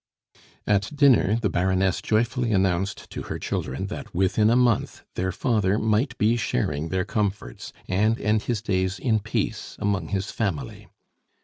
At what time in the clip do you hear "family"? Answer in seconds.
10.31-10.87